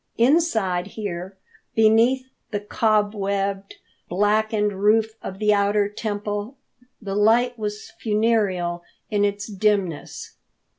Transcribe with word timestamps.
Inside 0.17 0.87
here, 0.87 1.37
beneath 1.75 2.25
the 2.49 2.59
cobwebbed, 2.59 3.75
blackened 4.09 4.73
roof 4.81 5.13
of 5.21 5.37
the 5.37 5.53
outer 5.53 5.87
temple, 5.87 6.57
the 6.99 7.13
light 7.13 7.55
was 7.59 7.91
funereal 7.99 8.81
in 9.11 9.23
its 9.23 9.45
dimness. 9.45 10.37